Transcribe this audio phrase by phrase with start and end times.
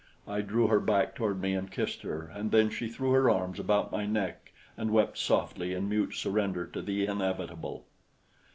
[0.27, 3.59] I drew her back toward me and kissed her, and then she threw her arms
[3.59, 7.85] about my neck and wept softly in mute surrender to the inevitable.